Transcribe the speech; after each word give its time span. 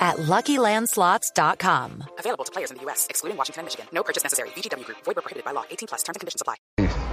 at 0.00 0.16
LuckyLandSlots.com. 0.16 2.04
Available 2.18 2.44
to 2.44 2.52
players 2.52 2.70
in 2.70 2.78
the 2.78 2.84
U.S., 2.86 3.06
excluding 3.10 3.36
Washington 3.36 3.60
and 3.60 3.66
Michigan. 3.66 3.86
No 3.92 4.02
purchase 4.02 4.24
necessary. 4.24 4.48
VGW 4.56 4.84
Group. 4.84 4.98
Void 5.04 5.16
where 5.16 5.22
prohibited 5.22 5.44
by 5.44 5.52
law. 5.52 5.64
18 5.70 5.86
plus. 5.88 6.02
Terms 6.02 6.16
and 6.16 6.20
conditions 6.20 6.40
apply. 6.40 6.56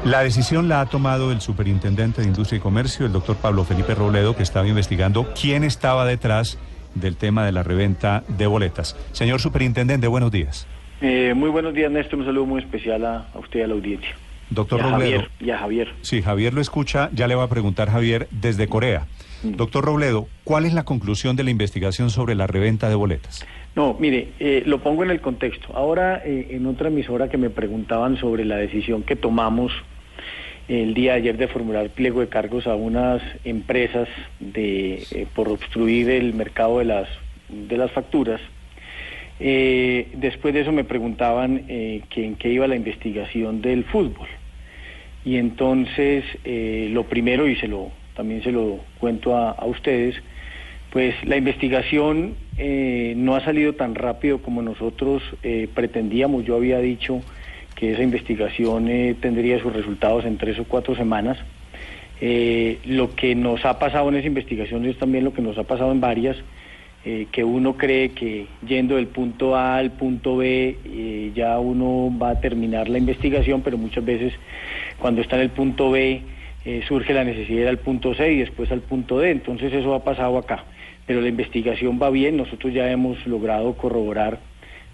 La 0.05 0.23
decisión 0.23 0.69
la 0.69 0.81
ha 0.81 0.85
tomado 0.85 1.31
el 1.31 1.41
superintendente 1.41 2.21
de 2.21 2.27
Industria 2.27 2.57
y 2.59 2.61
Comercio, 2.61 3.05
el 3.05 3.11
doctor 3.11 3.35
Pablo 3.35 3.65
Felipe 3.65 3.93
Robledo, 3.93 4.35
que 4.35 4.43
estaba 4.43 4.65
investigando 4.67 5.33
quién 5.39 5.63
estaba 5.65 6.05
detrás 6.05 6.57
del 6.95 7.17
tema 7.17 7.45
de 7.45 7.51
la 7.51 7.63
reventa 7.63 8.23
de 8.27 8.47
boletas. 8.47 8.95
Señor 9.11 9.41
superintendente, 9.41 10.07
buenos 10.07 10.31
días. 10.31 10.65
Eh, 11.01 11.33
muy 11.35 11.49
buenos 11.49 11.73
días, 11.73 11.91
Néstor. 11.91 12.19
Un 12.19 12.25
saludo 12.25 12.45
muy 12.45 12.61
especial 12.61 13.05
a, 13.05 13.27
a 13.33 13.39
usted 13.39 13.59
y 13.59 13.63
a 13.63 13.67
la 13.67 13.73
audiencia. 13.73 14.15
Doctor 14.49 14.79
y 14.79 14.81
a 14.81 14.85
Robledo. 14.85 15.19
Javier, 15.21 15.31
y 15.39 15.49
a 15.51 15.57
Javier. 15.57 15.93
Sí, 16.01 16.21
Javier 16.21 16.53
lo 16.53 16.61
escucha. 16.61 17.09
Ya 17.13 17.27
le 17.27 17.35
va 17.35 17.43
a 17.43 17.49
preguntar 17.49 17.89
Javier 17.91 18.27
desde 18.31 18.67
Corea. 18.69 19.07
Doctor 19.43 19.85
Robledo, 19.85 20.27
¿cuál 20.43 20.65
es 20.65 20.73
la 20.73 20.83
conclusión 20.83 21.35
de 21.35 21.43
la 21.43 21.51
investigación 21.51 22.09
sobre 22.09 22.35
la 22.35 22.47
reventa 22.47 22.89
de 22.89 22.95
boletas? 22.95 23.45
No, 23.75 23.95
mire, 23.99 24.29
eh, 24.39 24.63
lo 24.65 24.79
pongo 24.79 25.03
en 25.03 25.11
el 25.11 25.21
contexto. 25.21 25.67
Ahora, 25.75 26.23
eh, 26.25 26.47
en 26.51 26.65
otra 26.65 26.87
emisora 26.87 27.29
que 27.29 27.37
me 27.37 27.51
preguntaban 27.51 28.17
sobre 28.17 28.43
la 28.43 28.57
decisión 28.57 29.03
que 29.03 29.15
tomamos 29.15 29.71
el 30.67 30.95
día 30.95 31.11
de 31.11 31.19
ayer 31.19 31.37
de 31.37 31.47
formular 31.47 31.89
pliego 31.91 32.21
de 32.21 32.27
cargos 32.27 32.65
a 32.65 32.73
unas 32.75 33.21
empresas 33.45 34.09
de 34.39 35.05
eh, 35.11 35.27
por 35.33 35.47
obstruir 35.47 36.09
el 36.09 36.33
mercado 36.33 36.79
de 36.79 36.85
las 36.85 37.07
de 37.49 37.77
las 37.77 37.91
facturas. 37.91 38.41
Después 39.39 40.55
de 40.55 40.61
eso 40.61 40.71
me 40.71 40.83
preguntaban 40.83 41.67
que 41.67 42.25
en 42.25 42.35
qué 42.35 42.49
iba 42.49 42.67
la 42.67 42.75
investigación 42.75 43.61
del 43.61 43.85
fútbol. 43.85 44.27
Y 45.23 45.37
entonces 45.37 46.25
lo 46.43 47.03
primero, 47.03 47.47
y 47.47 47.55
se 47.55 47.67
lo 47.67 47.91
también 48.17 48.43
se 48.43 48.51
lo 48.51 48.79
cuento 48.99 49.37
a, 49.37 49.63
ustedes, 49.65 50.15
pues 50.91 51.13
la 51.23 51.37
investigación 51.37 52.33
eh, 52.57 53.13
no 53.15 53.35
ha 53.35 53.45
salido 53.45 53.73
tan 53.73 53.93
rápido 53.93 54.41
como 54.41 54.63
nosotros 54.63 55.21
eh, 55.43 55.69
pretendíamos. 55.73 56.43
Yo 56.43 56.55
había 56.55 56.79
dicho 56.79 57.21
que 57.75 57.93
esa 57.93 58.01
investigación 58.01 58.89
eh, 58.89 59.15
tendría 59.21 59.61
sus 59.61 59.71
resultados 59.71 60.25
en 60.25 60.37
tres 60.37 60.57
o 60.57 60.63
cuatro 60.63 60.95
semanas. 60.95 61.37
Eh, 62.19 62.79
lo 62.85 63.13
que 63.13 63.35
nos 63.35 63.63
ha 63.65 63.77
pasado 63.77 64.09
en 64.09 64.15
esa 64.15 64.27
investigación 64.27 64.87
es 64.87 64.97
también 64.97 65.23
lo 65.23 65.33
que 65.33 65.43
nos 65.43 65.55
ha 65.59 65.63
pasado 65.63 65.91
en 65.91 66.01
varias, 66.01 66.35
que 67.31 67.41
uno 67.41 67.77
cree 67.77 68.09
que 68.09 68.47
yendo 68.67 68.97
del 68.97 69.07
punto 69.07 69.55
A 69.55 69.77
al 69.77 69.91
punto 69.91 70.35
B 70.35 71.31
ya 71.33 71.57
uno 71.57 72.11
va 72.21 72.31
a 72.31 72.41
terminar 72.41 72.89
la 72.89 72.97
investigación, 72.97 73.61
pero 73.61 73.77
muchas 73.77 74.03
veces 74.03 74.33
cuando 74.99 75.21
está 75.21 75.37
en 75.37 75.43
el 75.43 75.49
punto 75.51 75.89
B 75.89 76.21
eh, 76.67 76.83
surge 76.85 77.13
la 77.13 77.23
necesidad 77.23 77.59
de 77.59 77.61
ir 77.61 77.67
al 77.69 77.77
punto 77.77 78.13
C 78.13 78.33
y 78.33 78.39
después 78.39 78.69
al 78.73 78.81
punto 78.81 79.19
D, 79.19 79.31
entonces 79.31 79.71
eso 79.71 79.95
ha 79.95 80.03
pasado 80.03 80.37
acá. 80.37 80.65
Pero 81.05 81.21
la 81.21 81.29
investigación 81.29 81.97
va 81.97 82.09
bien, 82.09 82.35
nosotros 82.35 82.73
ya 82.73 82.91
hemos 82.91 83.25
logrado 83.25 83.71
corroborar 83.77 84.39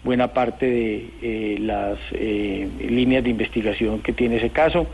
buena 0.03 0.33
parte 0.33 0.69
de 0.69 1.09
eh, 1.23 1.57
las 1.59 1.97
eh, 2.11 2.69
líneas 2.87 3.23
de 3.23 3.31
investigación 3.31 4.03
que 4.03 4.13
tiene 4.13 4.35
ese 4.35 4.51
caso. 4.51 4.85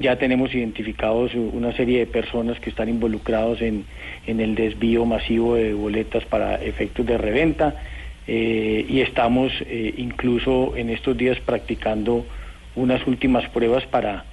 Ya 0.00 0.16
tenemos 0.16 0.52
identificados 0.52 1.36
una 1.36 1.72
serie 1.76 2.00
de 2.00 2.06
personas 2.06 2.58
que 2.58 2.68
están 2.68 2.88
involucrados 2.88 3.62
en, 3.62 3.84
en 4.26 4.40
el 4.40 4.56
desvío 4.56 5.04
masivo 5.04 5.54
de 5.54 5.72
boletas 5.72 6.24
para 6.24 6.56
efectos 6.56 7.06
de 7.06 7.16
reventa 7.16 7.80
y 8.26 9.00
estamos 9.02 9.52
incluso 9.96 10.74
en 10.76 10.90
estos 10.90 11.16
días 11.16 11.38
practicando 11.38 12.26
unas 12.74 13.06
últimas 13.06 13.48
pruebas 13.50 13.86
para 13.86 14.24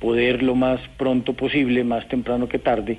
poder 0.00 0.42
lo 0.42 0.54
más 0.54 0.80
pronto 0.96 1.32
posible, 1.32 1.84
más 1.84 2.06
temprano 2.08 2.48
que 2.48 2.58
tarde, 2.58 2.98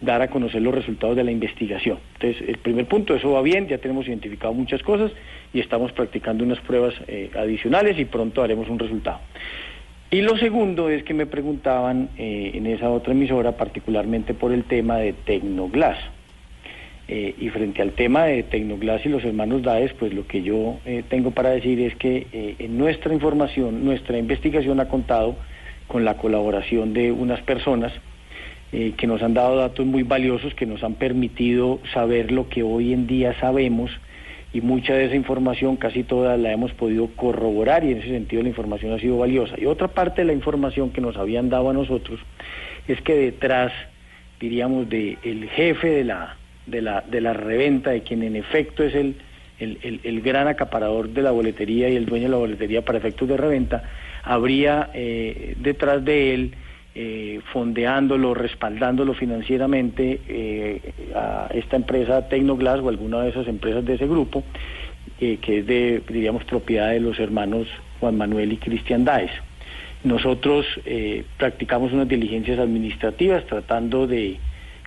dar 0.00 0.22
a 0.22 0.28
conocer 0.28 0.62
los 0.62 0.74
resultados 0.74 1.16
de 1.16 1.24
la 1.24 1.30
investigación. 1.30 1.98
Entonces, 2.14 2.48
el 2.48 2.58
primer 2.58 2.86
punto, 2.86 3.14
eso 3.14 3.32
va 3.32 3.42
bien, 3.42 3.66
ya 3.66 3.78
tenemos 3.78 4.06
identificado 4.06 4.54
muchas 4.54 4.82
cosas 4.82 5.10
y 5.52 5.60
estamos 5.60 5.92
practicando 5.92 6.44
unas 6.44 6.60
pruebas 6.60 6.94
eh, 7.08 7.30
adicionales 7.36 7.98
y 7.98 8.04
pronto 8.04 8.42
haremos 8.42 8.68
un 8.68 8.78
resultado. 8.78 9.20
Y 10.10 10.22
lo 10.22 10.38
segundo 10.38 10.88
es 10.88 11.02
que 11.02 11.12
me 11.12 11.26
preguntaban 11.26 12.08
eh, 12.16 12.52
en 12.54 12.66
esa 12.66 12.88
otra 12.88 13.12
emisora, 13.12 13.52
particularmente 13.52 14.32
por 14.32 14.52
el 14.52 14.64
tema 14.64 14.96
de 14.96 15.12
Tecnoglass. 15.12 15.98
Eh, 17.08 17.34
y 17.38 17.48
frente 17.48 17.80
al 17.82 17.92
tema 17.92 18.24
de 18.24 18.42
Tecnoglass 18.42 19.04
y 19.04 19.10
los 19.10 19.24
hermanos 19.24 19.62
Daes, 19.62 19.92
pues 19.94 20.14
lo 20.14 20.26
que 20.26 20.42
yo 20.42 20.78
eh, 20.86 21.02
tengo 21.08 21.30
para 21.30 21.50
decir 21.50 21.80
es 21.80 21.94
que 21.96 22.26
en 22.58 22.76
nuestra 22.76 23.12
información, 23.14 23.84
nuestra 23.84 24.18
investigación 24.18 24.80
ha 24.80 24.88
contado 24.88 25.36
con 25.88 26.04
la 26.04 26.16
colaboración 26.16 26.92
de 26.92 27.10
unas 27.10 27.40
personas 27.40 27.92
eh, 28.70 28.92
que 28.96 29.06
nos 29.06 29.22
han 29.22 29.34
dado 29.34 29.56
datos 29.56 29.86
muy 29.86 30.02
valiosos, 30.02 30.54
que 30.54 30.66
nos 30.66 30.84
han 30.84 30.94
permitido 30.94 31.80
saber 31.94 32.30
lo 32.30 32.48
que 32.48 32.62
hoy 32.62 32.92
en 32.92 33.06
día 33.06 33.34
sabemos 33.40 33.90
y 34.52 34.60
mucha 34.60 34.94
de 34.94 35.06
esa 35.06 35.16
información, 35.16 35.76
casi 35.76 36.04
toda 36.04 36.36
la 36.36 36.52
hemos 36.52 36.72
podido 36.72 37.08
corroborar 37.16 37.84
y 37.84 37.92
en 37.92 37.98
ese 37.98 38.08
sentido 38.08 38.42
la 38.42 38.50
información 38.50 38.92
ha 38.92 38.98
sido 38.98 39.18
valiosa. 39.18 39.54
Y 39.58 39.66
otra 39.66 39.88
parte 39.88 40.22
de 40.22 40.26
la 40.26 40.32
información 40.32 40.90
que 40.90 41.00
nos 41.00 41.16
habían 41.16 41.48
dado 41.48 41.70
a 41.70 41.72
nosotros 41.72 42.20
es 42.86 43.00
que 43.02 43.14
detrás, 43.14 43.72
diríamos, 44.38 44.88
del 44.88 45.18
el 45.22 45.48
jefe 45.48 45.88
de 45.88 46.04
la, 46.04 46.36
de, 46.66 46.82
la, 46.82 47.02
de 47.02 47.20
la 47.20 47.32
reventa, 47.32 47.90
de 47.90 48.02
quien 48.02 48.22
en 48.22 48.36
efecto 48.36 48.84
es 48.84 48.94
el, 48.94 49.16
el, 49.60 50.00
el 50.02 50.20
gran 50.20 50.46
acaparador 50.46 51.08
de 51.08 51.22
la 51.22 51.30
boletería 51.30 51.88
y 51.88 51.96
el 51.96 52.06
dueño 52.06 52.24
de 52.24 52.30
la 52.30 52.36
boletería 52.36 52.82
para 52.84 52.98
efectos 52.98 53.28
de 53.28 53.36
reventa, 53.36 53.82
habría 54.28 54.90
eh, 54.92 55.54
detrás 55.58 56.04
de 56.04 56.34
él 56.34 56.54
eh, 56.94 57.40
fondeándolo, 57.52 58.34
respaldándolo 58.34 59.14
financieramente 59.14 60.20
eh, 60.28 60.92
a 61.14 61.48
esta 61.54 61.76
empresa 61.76 62.28
Tecnoglass 62.28 62.80
o 62.80 62.90
alguna 62.90 63.22
de 63.22 63.30
esas 63.30 63.48
empresas 63.48 63.84
de 63.86 63.94
ese 63.94 64.06
grupo, 64.06 64.44
eh, 65.18 65.38
que 65.40 65.60
es 65.60 65.66
de, 65.66 66.02
diríamos, 66.06 66.44
propiedad 66.44 66.90
de 66.90 67.00
los 67.00 67.18
hermanos 67.18 67.68
Juan 68.00 68.18
Manuel 68.18 68.52
y 68.52 68.58
Cristian 68.58 69.04
Daes. 69.04 69.30
Nosotros 70.04 70.64
practicamos 71.36 71.92
unas 71.92 72.06
diligencias 72.06 72.58
administrativas 72.60 73.44
tratando 73.46 74.06
de 74.06 74.36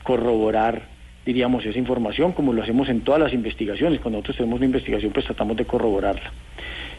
corroborar, 0.03 0.83
diríamos, 1.25 1.65
esa 1.65 1.77
información, 1.77 2.31
como 2.31 2.53
lo 2.53 2.63
hacemos 2.63 2.87
en 2.89 3.01
todas 3.01 3.19
las 3.19 3.33
investigaciones. 3.33 3.99
Cuando 3.99 4.19
nosotros 4.19 4.37
tenemos 4.37 4.57
una 4.57 4.67
investigación, 4.67 5.11
pues 5.11 5.25
tratamos 5.25 5.57
de 5.57 5.65
corroborarla. 5.65 6.31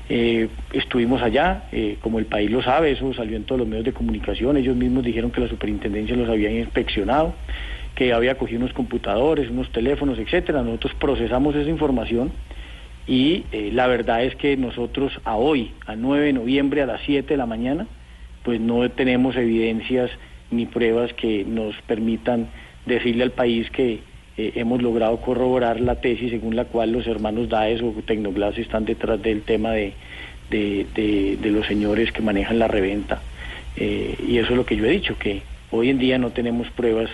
Eh, 0.08 0.48
estuvimos 0.72 1.22
allá, 1.22 1.64
eh, 1.72 1.96
como 2.00 2.18
el 2.18 2.26
país 2.26 2.50
lo 2.50 2.62
sabe, 2.62 2.90
eso 2.90 3.14
salió 3.14 3.36
en 3.36 3.44
todos 3.44 3.60
los 3.60 3.68
medios 3.68 3.84
de 3.84 3.92
comunicación, 3.92 4.56
ellos 4.56 4.76
mismos 4.76 5.04
dijeron 5.04 5.30
que 5.30 5.40
la 5.40 5.48
superintendencia 5.48 6.16
los 6.16 6.28
había 6.28 6.50
inspeccionado, 6.50 7.34
que 7.94 8.12
había 8.12 8.36
cogido 8.36 8.60
unos 8.60 8.72
computadores, 8.72 9.50
unos 9.50 9.70
teléfonos, 9.70 10.18
etcétera. 10.18 10.62
Nosotros 10.62 10.94
procesamos 10.94 11.54
esa 11.54 11.70
información 11.70 12.32
y 13.06 13.44
eh, 13.52 13.70
la 13.72 13.86
verdad 13.86 14.24
es 14.24 14.34
que 14.36 14.56
nosotros 14.56 15.12
a 15.24 15.36
hoy, 15.36 15.72
a 15.86 15.96
9 15.96 16.26
de 16.26 16.32
noviembre 16.32 16.82
a 16.82 16.86
las 16.86 17.00
7 17.02 17.28
de 17.28 17.36
la 17.36 17.46
mañana, 17.46 17.86
pues 18.44 18.60
no 18.60 18.88
tenemos 18.90 19.36
evidencias 19.36 20.10
ni 20.50 20.66
pruebas 20.66 21.12
que 21.14 21.44
nos 21.44 21.74
permitan 21.82 22.48
decirle 22.86 23.24
al 23.24 23.32
país 23.32 23.70
que 23.70 24.00
eh, 24.36 24.52
hemos 24.56 24.82
logrado 24.82 25.16
corroborar 25.18 25.80
la 25.80 26.00
tesis 26.00 26.30
según 26.30 26.56
la 26.56 26.64
cual 26.64 26.92
los 26.92 27.06
hermanos 27.06 27.48
Daes 27.48 27.82
o 27.82 27.92
Tecnoglass 28.06 28.58
están 28.58 28.84
detrás 28.84 29.20
del 29.22 29.42
tema 29.42 29.72
de, 29.72 29.92
de, 30.50 30.86
de, 30.94 31.38
de 31.40 31.50
los 31.50 31.66
señores 31.66 32.12
que 32.12 32.22
manejan 32.22 32.58
la 32.58 32.68
reventa. 32.68 33.20
Eh, 33.76 34.16
y 34.26 34.38
eso 34.38 34.50
es 34.50 34.56
lo 34.56 34.66
que 34.66 34.76
yo 34.76 34.84
he 34.84 34.90
dicho, 34.90 35.16
que 35.18 35.42
hoy 35.70 35.90
en 35.90 35.98
día 35.98 36.18
no 36.18 36.30
tenemos 36.30 36.68
pruebas 36.70 37.10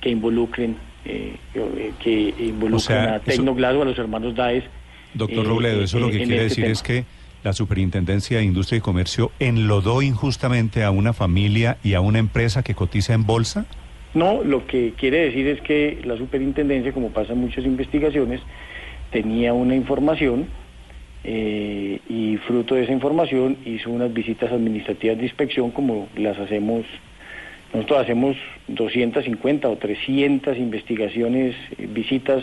que 0.00 0.10
involucren, 0.10 0.76
eh, 1.04 1.34
eh, 1.54 1.92
que 2.02 2.34
involucren 2.38 2.74
O 2.74 2.78
sea, 2.78 3.14
a 3.16 3.20
Tecnoglass 3.20 3.74
o 3.74 3.82
a 3.82 3.84
los 3.84 3.98
hermanos 3.98 4.34
Daes. 4.34 4.64
Doctor 5.14 5.46
Robledo, 5.46 5.82
eso 5.82 5.98
lo 5.98 6.10
que 6.10 6.18
quiere 6.18 6.46
este 6.46 6.62
decir 6.62 6.64
tema. 6.64 6.72
es 6.72 6.82
que 6.82 7.04
la 7.42 7.52
Superintendencia 7.52 8.38
de 8.38 8.44
Industria 8.44 8.78
y 8.78 8.80
Comercio 8.80 9.32
enlodó 9.38 10.02
injustamente 10.02 10.84
a 10.84 10.90
una 10.90 11.12
familia 11.12 11.78
y 11.82 11.94
a 11.94 12.00
una 12.00 12.18
empresa 12.18 12.62
que 12.62 12.74
cotiza 12.74 13.14
en 13.14 13.26
bolsa. 13.26 13.66
No, 14.14 14.42
lo 14.42 14.66
que 14.66 14.94
quiere 14.96 15.24
decir 15.26 15.46
es 15.48 15.60
que 15.60 16.00
la 16.04 16.16
superintendencia, 16.16 16.92
como 16.92 17.10
pasa 17.10 17.34
en 17.34 17.40
muchas 17.40 17.64
investigaciones, 17.64 18.40
tenía 19.10 19.52
una 19.52 19.74
información 19.74 20.46
eh, 21.24 22.00
y 22.08 22.36
fruto 22.46 22.74
de 22.74 22.84
esa 22.84 22.92
información 22.92 23.58
hizo 23.64 23.90
unas 23.90 24.12
visitas 24.12 24.52
administrativas 24.52 25.18
de 25.18 25.24
inspección 25.24 25.70
como 25.70 26.08
las 26.16 26.38
hacemos, 26.38 26.86
nosotros 27.74 28.00
hacemos 28.00 28.36
250 28.68 29.68
o 29.68 29.76
300 29.76 30.56
investigaciones, 30.56 31.54
eh, 31.76 31.88
visitas 31.90 32.42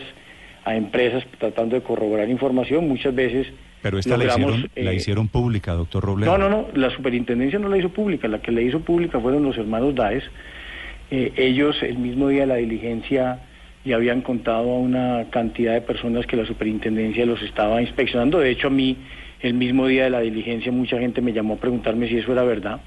a 0.66 0.76
empresas 0.76 1.24
tratando 1.40 1.76
de 1.76 1.84
corroborar 1.84 2.30
información, 2.30 2.88
muchas 2.88 3.16
veces 3.16 3.48
Pero 3.82 3.98
esta 3.98 4.18
la 4.18 4.26
logramos, 4.26 4.52
hicieron, 4.52 4.72
la 4.76 4.92
eh, 4.92 4.96
hicieron 4.96 5.28
pública, 5.30 5.74
doctor 5.74 6.04
Robledo. 6.04 6.38
No, 6.38 6.50
no, 6.50 6.50
no, 6.50 6.68
la 6.74 6.90
superintendencia 6.90 7.60
no 7.60 7.70
la 7.70 7.78
hizo 7.78 7.90
pública, 7.90 8.28
la 8.28 8.42
que 8.42 8.52
la 8.52 8.62
hizo 8.62 8.82
pública 8.82 9.20
fueron 9.20 9.44
los 9.44 9.58
hermanos 9.58 9.96
Daes. 9.96 10.24
Eh, 11.18 11.32
ellos 11.38 11.82
el 11.82 11.98
mismo 11.98 12.28
día 12.28 12.42
de 12.42 12.48
la 12.48 12.56
diligencia 12.56 13.40
ya 13.86 13.96
habían 13.96 14.20
contado 14.20 14.70
a 14.70 14.80
una 14.80 15.28
cantidad 15.30 15.72
de 15.72 15.80
personas 15.80 16.26
que 16.26 16.36
la 16.36 16.46
superintendencia 16.46 17.26
los 17.26 17.42
estaba 17.42 17.82
inspeccionando. 17.82 18.40
De 18.40 18.50
hecho, 18.50 18.68
a 18.68 18.70
mí 18.70 18.98
el 19.40 19.54
mismo 19.54 19.88
día 19.88 20.04
de 20.04 20.10
la 20.10 20.20
diligencia 20.20 20.74
mucha 20.74 21.00
gente 21.00 21.22
me 21.22 21.32
llamó 21.32 21.54
a 21.54 21.58
preguntarme 21.58 22.10
si 22.10 22.18
eso 22.18 22.34
era 22.34 22.44
verdad. 22.44 22.82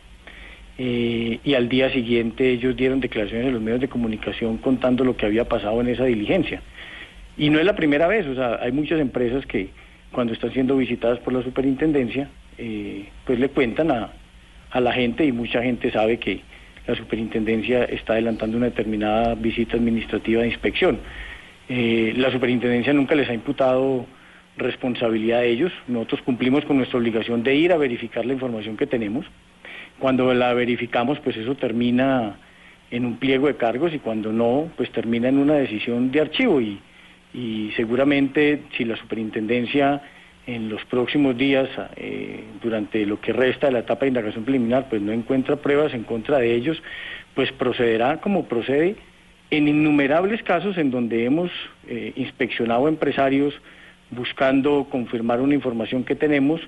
Eh, 0.76 1.38
y 1.42 1.54
al 1.54 1.70
día 1.70 1.90
siguiente 1.90 2.50
ellos 2.50 2.76
dieron 2.76 3.00
declaraciones 3.00 3.46
en 3.46 3.54
los 3.54 3.62
medios 3.62 3.80
de 3.80 3.88
comunicación 3.88 4.58
contando 4.58 5.04
lo 5.04 5.16
que 5.16 5.24
había 5.24 5.48
pasado 5.48 5.80
en 5.80 5.88
esa 5.88 6.04
diligencia. 6.04 6.60
Y 7.38 7.48
no 7.48 7.58
es 7.58 7.64
la 7.64 7.76
primera 7.76 8.08
vez, 8.08 8.26
o 8.26 8.34
sea, 8.34 8.58
hay 8.60 8.72
muchas 8.72 9.00
empresas 9.00 9.46
que 9.46 9.70
cuando 10.12 10.34
están 10.34 10.52
siendo 10.52 10.76
visitadas 10.76 11.18
por 11.20 11.32
la 11.32 11.42
superintendencia, 11.42 12.28
eh, 12.58 13.06
pues 13.24 13.38
le 13.38 13.48
cuentan 13.48 13.90
a, 13.90 14.10
a 14.70 14.80
la 14.80 14.92
gente 14.92 15.24
y 15.24 15.32
mucha 15.32 15.62
gente 15.62 15.90
sabe 15.90 16.18
que 16.18 16.42
la 16.88 16.94
superintendencia 16.94 17.84
está 17.84 18.14
adelantando 18.14 18.56
una 18.56 18.66
determinada 18.66 19.34
visita 19.34 19.76
administrativa 19.76 20.40
de 20.40 20.48
inspección. 20.48 20.98
Eh, 21.68 22.14
la 22.16 22.32
superintendencia 22.32 22.94
nunca 22.94 23.14
les 23.14 23.28
ha 23.28 23.34
imputado 23.34 24.06
responsabilidad 24.56 25.40
a 25.40 25.44
ellos, 25.44 25.70
nosotros 25.86 26.22
cumplimos 26.22 26.64
con 26.64 26.78
nuestra 26.78 26.98
obligación 26.98 27.42
de 27.42 27.54
ir 27.54 27.72
a 27.72 27.76
verificar 27.76 28.24
la 28.24 28.32
información 28.32 28.78
que 28.78 28.86
tenemos. 28.86 29.26
Cuando 29.98 30.32
la 30.32 30.54
verificamos, 30.54 31.20
pues 31.20 31.36
eso 31.36 31.54
termina 31.56 32.38
en 32.90 33.04
un 33.04 33.18
pliego 33.18 33.48
de 33.48 33.56
cargos 33.56 33.92
y 33.92 33.98
cuando 33.98 34.32
no, 34.32 34.70
pues 34.76 34.90
termina 34.90 35.28
en 35.28 35.36
una 35.36 35.54
decisión 35.54 36.10
de 36.10 36.22
archivo 36.22 36.58
y 36.60 37.70
seguramente 37.76 38.62
si 38.76 38.86
la 38.86 38.96
superintendencia 38.96 40.00
en 40.48 40.70
los 40.70 40.82
próximos 40.86 41.36
días, 41.36 41.68
eh, 41.96 42.42
durante 42.62 43.04
lo 43.04 43.20
que 43.20 43.34
resta 43.34 43.66
de 43.66 43.74
la 43.74 43.78
etapa 43.80 44.06
de 44.06 44.08
indagación 44.08 44.44
preliminar, 44.44 44.88
pues 44.88 45.02
no 45.02 45.12
encuentra 45.12 45.56
pruebas 45.56 45.92
en 45.92 46.04
contra 46.04 46.38
de 46.38 46.54
ellos, 46.54 46.82
pues 47.34 47.52
procederá 47.52 48.22
como 48.22 48.46
procede 48.46 48.96
en 49.50 49.68
innumerables 49.68 50.42
casos 50.42 50.78
en 50.78 50.90
donde 50.90 51.26
hemos 51.26 51.50
eh, 51.86 52.14
inspeccionado 52.16 52.88
empresarios 52.88 53.54
buscando 54.10 54.86
confirmar 54.90 55.42
una 55.42 55.54
información 55.54 56.02
que 56.02 56.14
tenemos, 56.14 56.62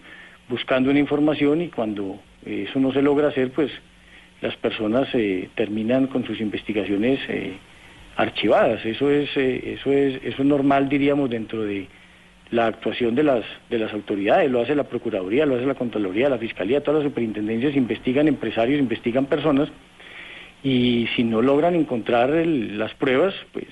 buscando 0.50 0.90
una 0.90 0.98
información 0.98 1.62
y 1.62 1.68
cuando 1.68 2.20
eh, 2.44 2.66
eso 2.68 2.80
no 2.80 2.92
se 2.92 3.00
logra 3.00 3.28
hacer, 3.28 3.50
pues 3.50 3.70
las 4.42 4.54
personas 4.56 5.08
eh, 5.14 5.48
terminan 5.54 6.06
con 6.06 6.26
sus 6.26 6.38
investigaciones 6.38 7.18
eh, 7.28 7.54
archivadas. 8.16 8.84
Eso 8.84 9.10
es, 9.10 9.34
eso 9.34 9.90
es, 9.90 10.22
eso 10.22 10.42
es 10.42 10.44
normal, 10.44 10.90
diríamos, 10.90 11.30
dentro 11.30 11.62
de 11.62 11.88
la 12.50 12.66
actuación 12.66 13.14
de 13.14 13.22
las, 13.22 13.44
de 13.68 13.78
las 13.78 13.92
autoridades. 13.92 14.50
Lo 14.50 14.60
hace 14.60 14.74
la 14.74 14.84
Procuraduría, 14.84 15.46
lo 15.46 15.56
hace 15.56 15.66
la 15.66 15.74
Contraloría, 15.74 16.28
la 16.28 16.38
Fiscalía, 16.38 16.82
todas 16.82 17.02
las 17.02 17.10
superintendencias 17.10 17.76
investigan 17.76 18.28
empresarios, 18.28 18.80
investigan 18.80 19.26
personas 19.26 19.68
y 20.62 21.08
si 21.14 21.24
no 21.24 21.40
logran 21.40 21.74
encontrar 21.74 22.30
las 22.30 22.92
pruebas, 22.94 23.34
pues 23.52 23.66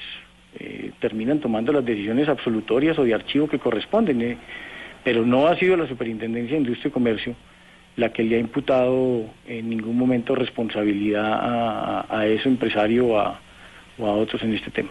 eh, 0.58 0.92
terminan 1.00 1.40
tomando 1.40 1.72
las 1.72 1.84
decisiones 1.84 2.28
absolutorias 2.28 2.98
o 2.98 3.04
de 3.04 3.14
archivo 3.14 3.48
que 3.48 3.58
corresponden. 3.58 4.22
eh. 4.22 4.38
Pero 5.04 5.24
no 5.24 5.46
ha 5.46 5.56
sido 5.56 5.76
la 5.76 5.86
Superintendencia 5.86 6.52
de 6.54 6.62
Industria 6.62 6.88
y 6.88 6.92
Comercio 6.92 7.34
la 7.96 8.12
que 8.12 8.22
le 8.22 8.36
ha 8.36 8.38
imputado 8.38 9.24
en 9.48 9.68
ningún 9.68 9.98
momento 9.98 10.36
responsabilidad 10.36 11.32
a, 11.32 12.06
a 12.08 12.26
ese 12.26 12.48
empresario 12.48 13.18
a, 13.18 13.40
o 13.98 14.06
a 14.06 14.12
otros 14.12 14.40
en 14.42 14.54
este 14.54 14.70
tema. 14.70 14.90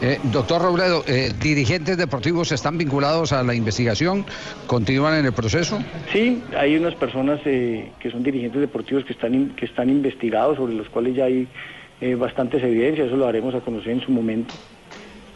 Eh, 0.00 0.18
doctor 0.24 0.60
Robledo, 0.60 1.02
eh, 1.08 1.32
¿dirigentes 1.40 1.96
deportivos 1.96 2.52
están 2.52 2.76
vinculados 2.76 3.32
a 3.32 3.42
la 3.42 3.54
investigación? 3.54 4.26
¿Continúan 4.66 5.18
en 5.18 5.24
el 5.26 5.32
proceso? 5.32 5.78
Sí, 6.12 6.42
hay 6.56 6.76
unas 6.76 6.94
personas 6.96 7.40
eh, 7.46 7.92
que 7.98 8.10
son 8.10 8.22
dirigentes 8.22 8.60
deportivos 8.60 9.04
que 9.06 9.14
están 9.14 9.50
que 9.56 9.64
están 9.64 9.88
investigados, 9.88 10.58
sobre 10.58 10.74
los 10.74 10.88
cuales 10.90 11.14
ya 11.16 11.24
hay 11.24 11.48
eh, 12.02 12.14
bastantes 12.14 12.62
evidencias, 12.62 13.06
eso 13.06 13.16
lo 13.16 13.26
haremos 13.26 13.54
a 13.54 13.60
conocer 13.60 13.92
en 13.92 14.00
su 14.02 14.10
momento. 14.12 14.52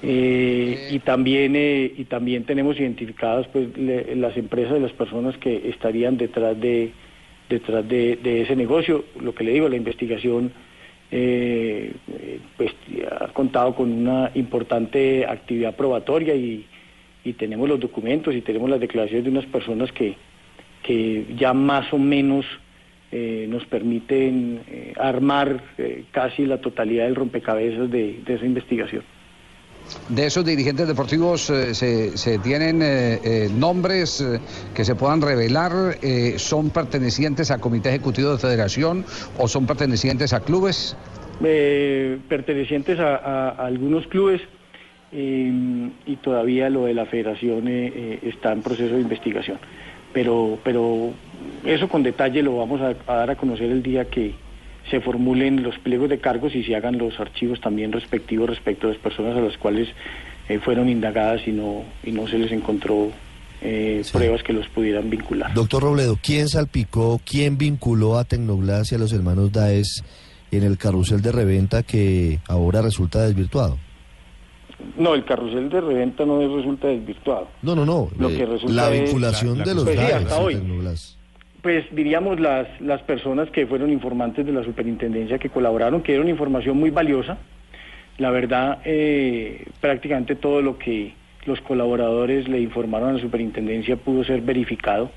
Eh, 0.03 0.89
y 0.93 0.99
también 1.01 1.55
eh, 1.56 1.93
y 1.97 2.05
también 2.05 2.45
tenemos 2.45 2.79
identificadas 2.79 3.47
pues 3.49 3.77
le- 3.77 4.15
las 4.17 4.37
empresas 4.37 4.77
y 4.79 4.81
las 4.81 4.93
personas 4.93 5.37
que 5.39 5.69
estarían 5.71 6.17
detrás 6.17 6.59
de 6.61 6.93
detrás 7.49 7.87
de, 7.89 8.17
de 8.23 8.43
ese 8.43 8.56
negocio. 8.56 9.05
Lo 9.21 9.35
que 9.35 9.45
le 9.45 9.53
digo, 9.53 9.69
la 9.69 9.77
investigación 9.77 10.53
eh, 11.11 11.93
pues 12.57 12.73
ha 13.11 13.29
contado 13.29 13.75
con 13.75 13.91
una 13.91 14.31
importante 14.35 15.27
actividad 15.27 15.75
probatoria 15.75 16.35
y, 16.35 16.67
tenemos 17.39 17.69
los 17.69 17.79
documentos 17.79 18.35
y 18.35 18.41
tenemos 18.41 18.69
las 18.69 18.81
declaraciones 18.81 19.25
de 19.25 19.31
unas 19.31 19.47
personas 19.47 19.93
que, 19.93 20.17
que 20.83 21.27
ya 21.37 21.53
más 21.53 21.93
o 21.93 21.99
menos 21.99 22.45
eh, 23.12 23.47
nos 23.49 23.65
permiten 23.67 24.62
eh, 24.67 24.95
armar 24.97 25.62
eh, 25.79 26.07
casi 26.11 26.45
la 26.45 26.61
totalidad 26.61 27.05
del 27.05 27.15
rompecabezas 27.15 27.89
de 27.89 28.21
esa 28.27 28.45
investigación. 28.45 29.05
¿De 30.09 30.27
esos 30.27 30.45
dirigentes 30.45 30.89
deportivos 30.89 31.49
eh, 31.51 31.75
se, 31.75 32.17
se 32.17 32.39
tienen 32.39 32.83
eh, 32.83 33.21
eh, 33.23 33.49
nombres 33.55 34.25
que 34.75 34.85
se 34.85 34.95
puedan 34.95 35.23
revelar? 35.23 35.99
¿Son 36.37 36.71
pertenecientes 36.71 37.51
a 37.51 37.59
comité 37.59 37.91
ejecutivo 37.91 38.33
de 38.33 38.39
federación 38.39 39.05
o 39.39 39.47
son 39.47 39.67
pertenecientes 39.67 40.33
a 40.33 40.41
clubes? 40.41 40.97
pertenecientes 42.29 42.99
a, 42.99 43.49
algunos 43.51 44.07
clubes 44.09 44.43
y 45.11 46.17
todavía 46.17 46.69
lo 46.69 46.85
de 46.85 46.93
la 46.95 47.07
federación 47.07 47.67
está 47.69 48.53
en 48.53 48.63
proceso 48.63 48.95
de 48.95 49.01
investigación. 49.01 49.59
Pero, 50.13 50.59
pero 50.65 51.13
eso 51.65 51.89
con 51.89 52.03
detalle 52.03 52.43
lo 52.43 52.59
vamos 52.59 52.81
a 52.81 52.95
dar 53.07 53.31
a 53.31 53.37
conocer 53.37 53.71
el 53.71 53.83
día 53.83 54.05
que 54.05 54.35
se 54.91 55.00
formulen 55.00 55.62
los 55.62 55.79
pliegos 55.79 56.09
de 56.09 56.19
cargos 56.19 56.55
y 56.55 56.62
se 56.65 56.75
hagan 56.77 56.99
los 56.99 57.19
archivos 57.21 57.61
también 57.61 57.93
respectivos 57.93 58.49
respecto 58.49 58.87
a 58.87 58.91
las 58.91 58.99
personas 58.99 59.37
a 59.37 59.41
las 59.41 59.56
cuales 59.59 59.88
eh, 60.49 60.59
fueron 60.59 60.88
indagadas 60.88 61.47
y 61.47 61.53
no, 61.53 61.82
y 62.05 62.12
no 62.12 62.27
se 62.29 62.38
les 62.38 62.50
encontró 62.53 63.11
eh, 63.62 64.00
Sí. 64.05 64.12
pruebas 64.12 64.43
que 64.43 64.53
los 64.55 64.67
pudieran 64.69 65.11
vincular. 65.11 65.53
Doctor 65.53 65.82
Robledo, 65.82 66.19
¿quién 66.23 66.49
salpicó, 66.49 67.21
quién 67.25 67.59
vinculó 67.59 68.17
a 68.19 68.25
Tecnoglass 68.25 68.93
y 68.93 68.94
a 68.94 68.99
los 68.99 69.12
hermanos 69.12 69.53
Daes 69.53 70.03
en 70.50 70.62
el 70.65 70.79
carrusel 70.79 71.21
de 71.21 71.31
reventa 71.31 71.82
que 71.82 72.38
ahora 72.49 72.81
resulta 72.82 73.21
desvirtuado? 73.21 73.77
No, 74.97 75.15
el 75.15 75.25
carrusel 75.27 75.69
de 75.69 75.81
reventa 75.81 76.25
no 76.25 76.41
es 76.41 76.50
resulta 76.50 76.88
desvirtuado. 76.88 77.49
No, 77.61 77.75
no, 77.77 77.85
no. 77.85 78.09
Lo 78.19 78.31
eh, 78.31 78.37
que 78.38 78.47
resulta 78.47 78.75
la 78.75 78.88
vinculación 78.88 79.59
la- 79.59 79.65
la- 79.67 79.69
de 79.71 79.75
los 79.75 79.85
Pues 79.85 79.97
sí, 79.99 80.03
Daes 80.03 80.17
hasta 80.25 80.41
y 80.41 80.44
hoy. 80.44 80.55
Pues 81.62 81.85
diríamos 81.93 82.41
las, 82.41 82.67
las 82.81 83.03
personas 83.03 83.51
que 83.51 83.67
fueron 83.67 83.91
informantes 83.91 84.47
de 84.47 84.53
la 84.53 84.65
superintendencia 84.65 85.39
que 85.39 85.51
colaboraron, 85.51 86.03
que 86.03 86.13
dieron 86.13 86.29
información 86.29 86.79
muy 86.79 86.91
valiosa. 86.91 87.39
La 88.19 88.31
verdad, 88.31 88.79
eh, 88.84 89.65
prácticamente 89.81 90.37
todo 90.37 90.63
lo 90.63 90.79
que 90.79 91.15
los 91.46 91.61
colaboradores 91.63 92.49
le 92.49 92.61
informaron 92.61 93.11
a 93.11 93.13
la 93.15 93.20
superintendencia 93.20 93.96
pudo 93.96 94.25
ser 94.25 94.41
verificado. 94.43 95.11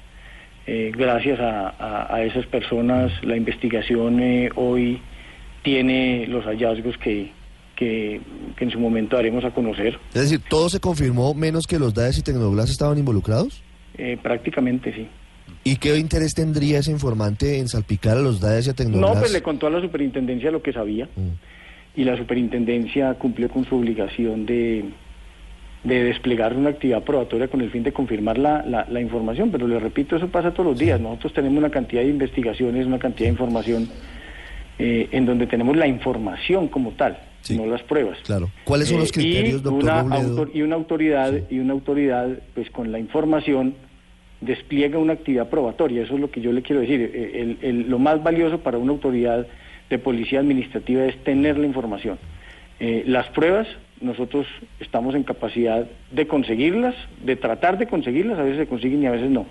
Eh, 0.67 0.91
gracias 0.95 1.39
a, 1.39 1.69
a- 1.69 2.13
a 2.15 2.23
esas 2.23 2.45
personas, 2.45 3.11
la 3.23 3.35
investigación 3.35 4.21
eh, 4.21 4.49
hoy 4.55 5.01
tiene 5.63 6.25
los 6.27 6.45
hallazgos 6.45 6.97
que, 6.97 7.31
que, 7.75 8.21
que 8.57 8.63
en 8.63 8.71
su 8.71 8.79
momento 8.79 9.15
daremos 9.15 9.43
a 9.45 9.51
conocer. 9.51 9.99
Es 10.13 10.21
decir, 10.21 10.41
todo 10.49 10.69
se 10.69 10.79
confirmó 10.79 11.33
menos 11.33 11.67
que 11.67 11.79
los 11.79 11.93
Daes 11.93 12.17
y 12.17 12.21
Tecnoglass 12.21 12.69
estaban 12.69 12.97
involucrados. 12.97 13.61
Eh, 13.97 14.17
prácticamente 14.21 14.93
sí. 14.93 15.07
¿Y 15.63 15.77
qué 15.77 15.97
interés 15.97 16.33
tendría 16.33 16.79
ese 16.79 16.91
informante 16.91 17.57
en 17.59 17.67
salpicar 17.69 18.17
a 18.17 18.21
los 18.21 18.41
Daes 18.41 18.67
y 18.67 18.69
a 18.71 18.73
Tecnoglass? 18.73 19.13
No, 19.15 19.19
pues 19.19 19.31
le 19.31 19.41
contó 19.41 19.67
a 19.67 19.69
la 19.69 19.79
superintendencia 19.81 20.51
lo 20.51 20.61
que 20.61 20.73
sabía. 20.73 21.05
Mm. 21.15 21.29
y 21.95 22.03
la 22.05 22.17
superintendencia 22.17 23.13
cumplió 23.15 23.49
con 23.49 23.65
su 23.65 23.75
obligación 23.75 24.47
de, 24.47 24.83
de 25.83 26.03
desplegar 26.05 26.55
una 26.57 26.71
actividad 26.71 27.03
probatoria 27.03 27.47
con 27.47 27.61
el 27.61 27.69
fin 27.69 27.83
de 27.83 27.93
confirmar 27.93 28.39
la, 28.39 28.65
la- 28.65 28.87
la 28.89 28.99
información. 28.99 29.51
Pero 29.51 29.67
le 29.67 29.77
repito, 29.79 30.15
eso 30.15 30.27
pasa 30.27 30.51
todos 30.51 30.71
los 30.71 30.79
días. 30.79 30.99
Nosotros 30.99 31.33
tenemos 31.33 31.59
una 31.59 31.69
cantidad 31.69 32.01
de 32.01 32.09
investigaciones, 32.09 32.87
una 32.87 32.97
cantidad 32.97 33.27
de 33.27 33.33
información 33.33 33.87
eh, 34.79 35.07
en 35.11 35.25
donde 35.27 35.45
tenemos 35.45 35.77
la 35.77 35.85
información 35.85 36.67
como 36.67 36.91
tal, 36.93 37.15
Sí. 37.41 37.55
no 37.55 37.67
las 37.67 37.83
pruebas. 37.83 38.17
Claro. 38.25 38.49
¿Cuáles 38.63 38.87
son 38.87 38.97
los 38.99 39.09
Eh, 39.09 39.13
criterios, 39.13 39.59
y 39.61 39.63
doctor 39.63 39.83
una 39.83 39.99
autor- 40.17 40.49
y 40.51 40.61
una 40.63 40.75
autoridad 40.75 41.31
y 41.51 41.59
una 41.59 41.73
autoridad 41.73 42.27
pues 42.55 42.71
con 42.71 42.91
la 42.91 42.97
información 42.97 43.75
despliega 44.45 44.97
una 44.97 45.13
actividad 45.13 45.49
probatoria. 45.49 46.03
Eso 46.03 46.15
es 46.15 46.19
lo 46.21 46.29
que 46.31 46.41
yo 46.41 46.51
le 46.51 46.61
quiero 46.61 46.81
decir. 46.81 47.01
Eh, 47.13 47.31
el- 47.41 47.57
el- 47.61 47.89
lo 47.89 47.99
más 47.99 48.21
valioso 48.23 48.59
para 48.59 48.77
una 48.77 48.91
autoridad 48.91 49.47
de 49.89 49.99
policía 49.99 50.39
administrativa 50.39 51.05
es 51.05 51.17
tener 51.23 51.57
la 51.57 51.65
información. 51.67 52.17
Eh, 52.79 53.03
las 53.07 53.27
pruebas 53.29 53.67
nosotros 54.01 54.45
estamos 54.79 55.15
en 55.15 55.23
capacidad 55.23 55.85
de 56.11 56.27
conseguirlas 56.27 56.95
de 57.23 57.35
tratar 57.37 57.77
de 57.77 57.87
conseguirlas 57.87 58.37
a 58.37 58.43
veces 58.43 58.57
se 58.59 58.67
consiguen 58.67 59.03
y 59.03 59.05
a 59.05 59.11
veces 59.11 59.29
no. 59.29 59.45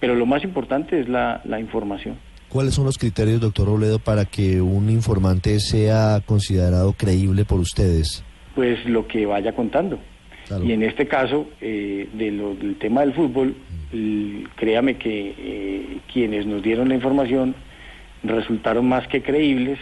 Pero 0.00 0.14
lo 0.16 0.26
más 0.26 0.42
importante 0.42 0.98
es 0.98 1.08
la, 1.08 1.40
la 1.44 1.60
información. 1.60 2.16
¿Cuáles 2.48 2.74
son 2.74 2.84
los 2.84 2.98
criterios, 2.98 3.40
doctor 3.40 3.66
Robledo, 3.66 3.98
para 3.98 4.24
que 4.24 4.60
un 4.60 4.90
informante 4.90 5.60
sea 5.60 6.20
considerado 6.26 6.92
creíble 6.94 7.44
por 7.44 7.60
ustedes? 7.60 8.24
pues 8.54 8.84
lo 8.84 9.06
que 9.06 9.24
vaya 9.24 9.52
contando. 9.54 9.98
Claro. 10.46 10.64
Y 10.64 10.72
en 10.72 10.82
este 10.82 11.06
caso, 11.08 11.46
eh, 11.62 12.06
de 12.12 12.30
lo- 12.32 12.54
del 12.54 12.76
tema 12.76 13.00
del 13.00 13.14
fútbol, 13.14 13.54
créame 14.56 14.96
que 14.96 15.34
eh, 15.38 15.98
quienes 16.12 16.46
nos 16.46 16.62
dieron 16.62 16.88
la 16.88 16.94
información 16.94 17.54
resultaron 18.24 18.86
más 18.88 19.06
que 19.08 19.22
creíbles, 19.22 19.78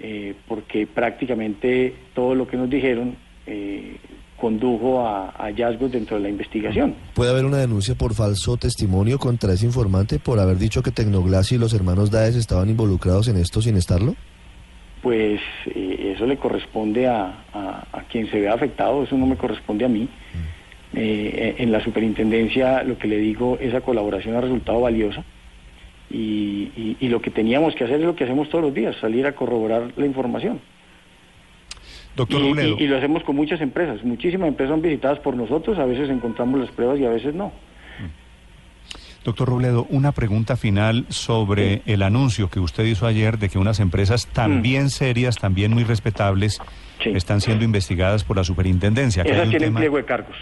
eh, 0.00 0.34
porque 0.48 0.86
prácticamente 0.86 1.94
todo 2.14 2.34
lo 2.34 2.46
que 2.46 2.56
nos 2.56 2.68
dijeron 2.68 3.16
eh, 3.46 3.96
condujo 4.36 5.06
a, 5.06 5.28
a 5.30 5.44
hallazgos 5.44 5.92
dentro 5.92 6.16
de 6.16 6.22
la 6.24 6.28
investigación. 6.28 6.94
¿Puede 7.14 7.30
haber 7.30 7.44
una 7.44 7.58
denuncia 7.58 7.94
por 7.94 8.14
falso 8.14 8.56
testimonio 8.56 9.18
contra 9.18 9.52
ese 9.52 9.66
informante 9.66 10.18
por 10.18 10.38
haber 10.40 10.58
dicho 10.58 10.82
que 10.82 10.90
Tecnoglass 10.90 11.52
y 11.52 11.58
los 11.58 11.72
hermanos 11.74 12.10
Daes 12.10 12.34
estaban 12.36 12.68
involucrados 12.68 13.28
en 13.28 13.36
esto 13.36 13.62
sin 13.62 13.76
estarlo? 13.76 14.16
Pues 15.02 15.40
eh, 15.66 16.12
eso 16.14 16.26
le 16.26 16.36
corresponde 16.38 17.06
a, 17.06 17.44
a- 17.52 17.86
a 17.92 18.02
quien 18.10 18.30
se 18.30 18.40
vea 18.40 18.54
afectado, 18.54 19.04
eso 19.04 19.16
no 19.16 19.26
me 19.26 19.36
corresponde 19.36 19.84
a 19.84 19.88
mí. 19.88 20.08
Eh, 20.96 21.56
en 21.58 21.72
la 21.72 21.82
superintendencia 21.82 22.82
lo 22.84 22.96
que 22.98 23.08
le 23.08 23.16
digo, 23.18 23.58
esa 23.60 23.80
colaboración 23.80 24.36
ha 24.36 24.40
resultado 24.40 24.80
valiosa 24.80 25.24
y, 26.10 26.70
y- 26.76 26.96
y 27.00 27.08
lo 27.08 27.20
que 27.20 27.30
teníamos 27.30 27.74
que 27.74 27.84
hacer 27.84 28.00
es 28.00 28.06
lo 28.06 28.14
que 28.14 28.24
hacemos 28.24 28.48
todos 28.48 28.62
los 28.64 28.74
días, 28.74 28.94
salir 29.00 29.26
a 29.26 29.32
corroborar 29.32 29.92
la 29.96 30.06
información. 30.06 30.60
Doctor 32.16 32.40
Y, 32.42 32.84
y- 32.84 32.86
lo 32.86 32.96
hacemos 32.98 33.24
con 33.24 33.34
muchas 33.34 33.60
empresas, 33.60 34.04
muchísimas 34.04 34.46
empresas 34.48 34.72
son 34.72 34.82
visitadas 34.82 35.18
por 35.18 35.34
nosotros, 35.36 35.78
a 35.78 35.84
veces 35.84 36.08
encontramos 36.10 36.60
las 36.60 36.70
pruebas 36.70 37.00
y 37.00 37.04
a 37.06 37.10
veces 37.10 37.34
no. 37.34 37.52
Doctor 39.24 39.48
Robledo, 39.48 39.86
una 39.88 40.12
pregunta 40.12 40.54
final 40.56 41.06
sobre 41.08 41.80
el 41.86 42.02
anuncio 42.02 42.50
que 42.50 42.60
usted 42.60 42.84
hizo 42.84 43.06
ayer 43.06 43.38
de 43.38 43.48
que 43.48 43.58
unas 43.58 43.80
empresas 43.80 44.26
también 44.26 44.90
serias, 44.90 45.36
también 45.38 45.72
muy 45.72 45.82
respetables, 45.84 46.60
Mm. 46.60 47.02
Sí. 47.02 47.10
están 47.16 47.40
siendo 47.40 47.64
investigadas 47.64 48.22
por 48.22 48.36
la 48.36 48.44
superintendencia. 48.44 49.22
Esas 49.24 49.48
tienen 49.48 49.68
tema- 49.70 49.80
pliego 49.80 49.96
de 49.96 50.04
cargos. 50.04 50.36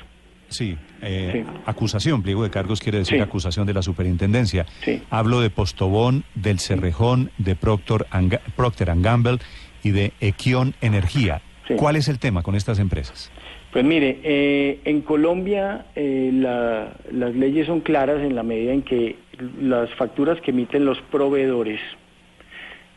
Sí, 0.52 0.76
eh, 1.00 1.44
Sí. 1.46 1.52
acusación, 1.66 2.22
pliego 2.22 2.42
de 2.44 2.50
cargos 2.50 2.80
quiere 2.80 2.98
decir 2.98 3.16
Sí. 3.18 3.22
acusación 3.22 3.66
de 3.66 3.74
la 3.74 3.82
superintendencia. 3.82 4.66
Sí. 4.84 5.02
Hablo 5.10 5.40
de 5.40 5.50
Postobón, 5.50 6.24
del 6.34 6.58
Cerrejón, 6.60 7.30
de 7.38 7.56
Proctor 7.56 8.06
and 8.10 8.38
Procter 8.54 8.90
and 8.90 9.04
Gamble 9.04 9.38
y 9.82 9.90
de 9.90 10.12
Equion 10.20 10.74
Energía. 10.80 11.40
¿Cuál 11.76 11.96
es 11.96 12.08
el 12.08 12.18
tema 12.18 12.42
con 12.42 12.54
estas 12.54 12.78
empresas? 12.78 13.30
Pues 13.72 13.84
mire, 13.84 14.20
eh, 14.22 14.80
en 14.84 15.00
Colombia 15.00 15.86
eh, 15.96 16.30
la- 16.34 16.92
las 17.10 17.34
leyes 17.34 17.66
son 17.66 17.80
claras 17.80 18.20
en 18.20 18.34
la 18.34 18.42
medida 18.42 18.72
en 18.74 18.82
que 18.82 19.16
las 19.60 19.88
facturas 19.94 20.38
que 20.42 20.50
emiten 20.50 20.84
los 20.84 21.00
proveedores, 21.10 21.80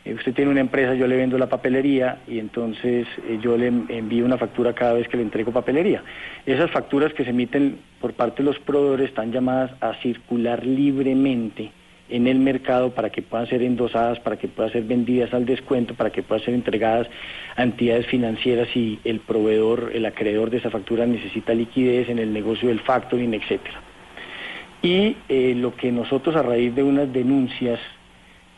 eh, 0.06 0.14
usted 0.14 0.32
tiene 0.32 0.50
una 0.50 0.60
empresa, 0.60 0.94
yo 0.94 1.06
le 1.06 1.16
vendo 1.16 1.36
la 1.36 1.48
papelería 1.48 2.18
y 2.26 2.38
entonces 2.38 3.06
eh, 3.28 3.38
yo 3.42 3.56
le 3.58 3.66
en- 3.66 3.86
envío 3.88 4.24
una 4.24 4.38
factura 4.38 4.72
cada 4.72 4.94
vez 4.94 5.08
que 5.08 5.16
le 5.16 5.24
entrego 5.24 5.52
papelería. 5.52 6.02
Esas 6.46 6.70
facturas 6.70 7.12
que 7.12 7.24
se 7.24 7.30
emiten 7.30 7.78
por 8.00 8.12
parte 8.14 8.42
de 8.42 8.48
los 8.50 8.58
proveedores 8.60 9.08
están 9.08 9.32
llamadas 9.32 9.72
a 9.80 9.94
circular 10.00 10.64
libremente 10.64 11.70
en 12.08 12.28
el 12.28 12.38
mercado 12.38 12.90
para 12.90 13.10
que 13.10 13.20
puedan 13.20 13.48
ser 13.48 13.62
endosadas, 13.62 14.20
para 14.20 14.36
que 14.36 14.46
puedan 14.46 14.70
ser 14.70 14.84
vendidas 14.84 15.34
al 15.34 15.44
descuento, 15.44 15.94
para 15.94 16.10
que 16.10 16.22
puedan 16.22 16.44
ser 16.44 16.54
entregadas 16.54 17.08
a 17.56 17.64
entidades 17.64 18.06
financieras 18.06 18.68
si 18.72 19.00
el 19.02 19.18
proveedor, 19.18 19.90
el 19.92 20.06
acreedor 20.06 20.50
de 20.50 20.58
esa 20.58 20.70
factura 20.70 21.04
necesita 21.04 21.52
liquidez 21.52 22.08
en 22.08 22.20
el 22.20 22.32
negocio 22.32 22.68
del 22.68 22.78
factoring, 22.78 23.34
etcétera. 23.34 23.80
Y 24.82 25.16
eh, 25.28 25.54
lo 25.56 25.74
que 25.74 25.90
nosotros 25.90 26.36
a 26.36 26.42
raíz 26.42 26.72
de 26.76 26.84
unas 26.84 27.12
denuncias 27.12 27.80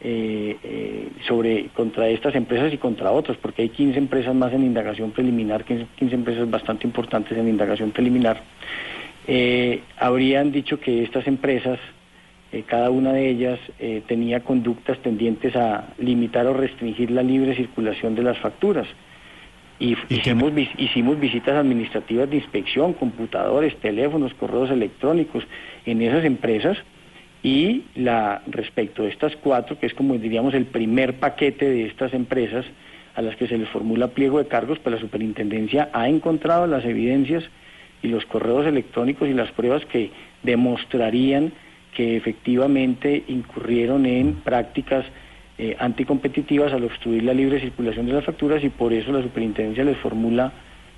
eh, 0.00 0.57
eh, 0.62 1.09
sobre 1.26 1.67
contra 1.75 2.09
estas 2.09 2.35
empresas 2.35 2.73
y 2.73 2.76
contra 2.78 3.11
otras, 3.11 3.37
porque 3.38 3.62
hay 3.62 3.69
15 3.71 3.99
empresas 3.99 4.35
más 4.35 4.52
en 4.52 4.62
indagación 4.64 5.11
preliminar, 5.11 5.64
15, 5.64 5.87
15 5.97 6.14
empresas 6.14 6.50
bastante 6.50 6.87
importantes 6.87 7.37
en 7.37 7.49
indagación 7.49 7.90
preliminar, 7.90 8.40
eh, 9.26 9.83
habrían 9.99 10.52
dicho 10.52 10.81
que 10.81 11.02
estas 11.02 11.26
empresas, 11.26 11.78
eh, 12.52 12.62
cada 12.67 12.90
una 12.90 13.12
de 13.12 13.28
ellas, 13.28 13.59
eh, 13.78 14.02
tenía 14.07 14.40
conductas 14.40 14.99
tendientes 15.00 15.55
a 15.57 15.88
limitar 15.99 16.47
o 16.47 16.55
restringir 16.55 17.11
la 17.11 17.23
libre 17.23 17.55
circulación 17.55 18.14
de 18.14 18.23
las 18.23 18.38
facturas. 18.38 18.87
Y, 19.81 19.93
¿Y 19.93 19.97
qué 20.09 20.14
hicimos, 20.17 20.55
vis- 20.55 20.71
hicimos 20.78 21.21
visitas 21.21 21.55
administrativas 21.57 22.28
de 22.31 22.37
inspección, 22.37 22.95
computadores, 22.95 23.76
teléfonos, 23.76 24.35
correos 24.35 24.71
electrónicos 24.71 25.45
en 25.87 26.02
esas 26.02 26.25
empresas 26.25 26.78
y 27.42 27.85
la 27.95 28.42
respecto 28.47 29.02
de 29.02 29.11
estas 29.11 29.37
cuatro, 29.37 29.78
que 29.78 29.87
es 29.87 29.95
como 29.95 30.14
diríamos 30.16 30.54
el 30.54 30.66
primer 30.66 31.14
paquete 31.14 31.68
de 31.68 31.87
estas 31.87 32.12
empresas 32.14 32.66
a 33.14 33.23
las 33.23 33.37
que 33.37 33.49
se 33.49 33.59
les 33.59 33.68
formula 33.68 34.09
pliego 34.09 34.38
de 34.38 34.47
cargos, 34.47 34.78
pues 34.78 34.95
la 34.95 35.00
superintendencia 35.00 35.90
ha 35.92 36.09
encontrado 36.09 36.66
las 36.66 36.85
evidencias 36.85 37.45
y 38.02 38.09
los 38.09 38.25
correos 38.26 38.66
electrónicos 38.66 39.28
y 39.28 39.35
las 39.35 39.50
pruebas 39.52 39.85
que 39.87 40.11
demostrarían 40.42 41.52
que 41.95 42.16
efectivamente 42.16 43.25
incurrieron 43.26 44.07
en 44.07 44.35
prácticas 44.35 45.04
eh, 45.59 45.75
anticompetitivas 45.80 46.73
al 46.73 46.85
obstruir 46.85 47.25
la 47.25 47.35
libre 47.35 47.61
circulación 47.61 48.07
de 48.07 48.12
las 48.12 48.25
facturas 48.25 48.62
y 48.62 48.68
por 48.68 48.92
eso 48.92 49.11
la 49.11 49.23
superintendencia 49.23 49.83
les 49.83 49.97
formula 49.97 50.52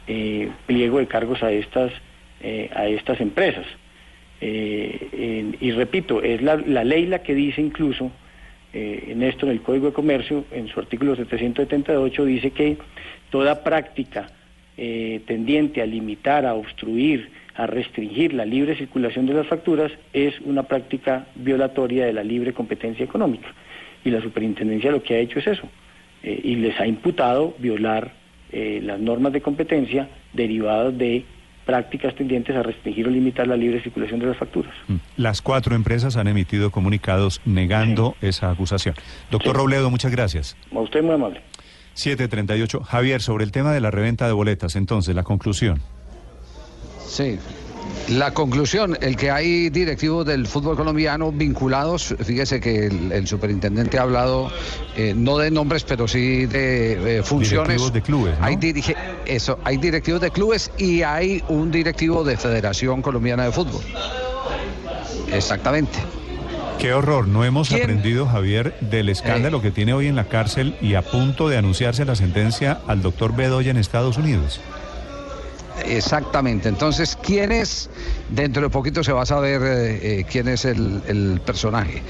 eh, 0.06 0.50
pliego 0.66 0.98
de 0.98 1.06
cargos 1.06 1.42
a 1.42 1.52
estas 1.52 1.92
eh, 2.42 2.70
a 2.74 2.86
estas 2.86 3.20
empresas. 3.20 3.66
Eh, 4.40 5.52
y 5.60 5.70
repito, 5.72 6.22
es 6.22 6.40
la, 6.42 6.56
la 6.56 6.84
ley 6.84 7.06
la 7.06 7.22
que 7.22 7.34
dice 7.34 7.60
incluso, 7.60 8.10
eh, 8.72 9.08
en 9.08 9.22
esto, 9.22 9.46
en 9.46 9.52
el 9.52 9.62
Código 9.62 9.86
de 9.86 9.92
Comercio, 9.92 10.44
en 10.52 10.68
su 10.68 10.78
artículo 10.78 11.16
778, 11.16 12.24
dice 12.24 12.50
que 12.52 12.78
toda 13.30 13.64
práctica 13.64 14.28
eh, 14.76 15.20
tendiente 15.26 15.82
a 15.82 15.86
limitar, 15.86 16.46
a 16.46 16.54
obstruir, 16.54 17.30
a 17.56 17.66
restringir 17.66 18.32
la 18.32 18.44
libre 18.44 18.76
circulación 18.76 19.26
de 19.26 19.34
las 19.34 19.48
facturas 19.48 19.90
es 20.12 20.40
una 20.42 20.62
práctica 20.62 21.26
violatoria 21.34 22.06
de 22.06 22.12
la 22.12 22.22
libre 22.22 22.52
competencia 22.52 23.04
económica. 23.04 23.48
Y 24.04 24.10
la 24.10 24.22
superintendencia 24.22 24.92
lo 24.92 25.02
que 25.02 25.14
ha 25.14 25.18
hecho 25.18 25.40
es 25.40 25.48
eso, 25.48 25.68
eh, 26.22 26.40
y 26.42 26.54
les 26.56 26.78
ha 26.80 26.86
imputado 26.86 27.54
violar 27.58 28.20
las 28.52 28.98
normas 28.98 29.32
de 29.32 29.40
competencia 29.42 30.08
derivadas 30.32 30.98
de 30.98 31.22
prácticas 31.70 32.16
tendientes 32.16 32.56
a 32.56 32.64
restringir 32.64 33.06
o 33.06 33.10
limitar 33.10 33.46
la 33.46 33.56
libre 33.56 33.80
circulación 33.80 34.18
de 34.18 34.26
las 34.26 34.36
facturas. 34.36 34.74
Mm. 34.88 34.96
Las 35.16 35.40
cuatro 35.40 35.76
empresas 35.76 36.16
han 36.16 36.26
emitido 36.26 36.72
comunicados 36.72 37.40
negando 37.44 38.16
esa 38.20 38.50
acusación. 38.50 38.96
Doctor 39.30 39.52
Sí. 39.54 39.58
Robledo, 39.58 39.88
muchas 39.88 40.10
gracias. 40.10 40.56
A 40.74 40.80
usted 40.80 41.00
muy 41.00 41.14
amable. 41.14 41.42
738. 41.94 42.80
Javier, 42.82 43.22
sobre 43.22 43.44
el 43.44 43.52
tema 43.52 43.72
de 43.72 43.80
la 43.80 43.92
reventa 43.92 44.26
de 44.26 44.32
boletas, 44.32 44.74
entonces, 44.74 45.14
la 45.14 45.22
conclusión. 45.22 45.80
Sí. 47.06 47.38
La 48.08 48.32
conclusión, 48.32 48.98
el 49.00 49.16
que 49.16 49.30
hay 49.30 49.70
directivos 49.70 50.26
del 50.26 50.48
fútbol 50.48 50.76
colombiano 50.76 51.30
vinculados, 51.30 52.14
fíjese 52.24 52.58
que 52.58 52.86
el, 52.86 53.12
el 53.12 53.28
superintendente 53.28 53.98
ha 53.98 54.02
hablado 54.02 54.50
eh, 54.96 55.14
no 55.16 55.38
de 55.38 55.50
nombres, 55.52 55.84
pero 55.84 56.08
sí 56.08 56.46
de 56.46 57.18
eh, 57.18 57.22
funciones. 57.22 57.68
Directivos 57.68 57.92
de 57.92 58.02
clubes, 58.02 58.38
¿no? 58.40 58.44
Hay 58.46 58.56
dirige- 58.56 58.96
eso, 59.26 59.60
hay 59.64 59.76
directivos 59.76 60.20
de 60.20 60.30
clubes 60.32 60.72
y 60.76 61.02
hay 61.02 61.44
un 61.48 61.70
directivo 61.70 62.24
de 62.24 62.36
Federación 62.36 63.00
Colombiana 63.00 63.44
de 63.44 63.52
Fútbol. 63.52 63.82
Exactamente. 65.32 65.98
Qué 66.78 66.94
horror, 66.94 67.28
no 67.28 67.44
hemos 67.44 67.68
¿Quién? 67.68 67.82
aprendido, 67.82 68.26
Javier, 68.26 68.74
del 68.80 69.10
escándalo 69.10 69.58
Eh. 69.58 69.62
que 69.62 69.70
tiene 69.70 69.92
hoy 69.92 70.06
en 70.08 70.16
la 70.16 70.24
cárcel 70.24 70.74
y 70.80 70.94
a 70.94 71.02
punto 71.02 71.48
de 71.48 71.58
anunciarse 71.58 72.04
la 72.06 72.16
sentencia 72.16 72.80
al 72.86 73.02
doctor 73.02 73.36
Bedoya 73.36 73.70
en 73.70 73.76
Estados 73.76 74.16
Unidos. 74.16 74.60
Exactamente. 75.86 76.68
Entonces, 76.68 77.16
¿quién 77.22 77.52
es? 77.52 77.90
Dentro 78.28 78.62
de 78.62 78.70
poquito 78.70 79.02
se 79.04 79.12
va 79.12 79.22
a 79.22 79.26
saber 79.26 79.62
eh, 79.62 80.20
eh, 80.20 80.24
quién 80.30 80.48
es 80.48 80.64
el, 80.64 81.02
el 81.06 81.40
personaje. 81.44 82.02